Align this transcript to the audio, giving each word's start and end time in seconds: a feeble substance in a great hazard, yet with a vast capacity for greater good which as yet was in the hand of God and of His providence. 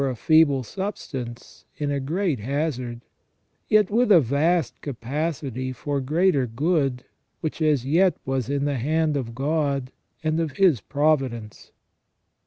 a 0.03 0.15
feeble 0.15 0.63
substance 0.63 1.63
in 1.77 1.91
a 1.91 1.99
great 1.99 2.39
hazard, 2.39 3.01
yet 3.67 3.91
with 3.91 4.11
a 4.11 4.19
vast 4.19 4.81
capacity 4.81 5.71
for 5.71 6.01
greater 6.01 6.47
good 6.47 7.03
which 7.41 7.61
as 7.61 7.85
yet 7.85 8.17
was 8.25 8.49
in 8.49 8.65
the 8.65 8.79
hand 8.79 9.15
of 9.15 9.35
God 9.35 9.91
and 10.23 10.39
of 10.39 10.53
His 10.53 10.81
providence. 10.81 11.71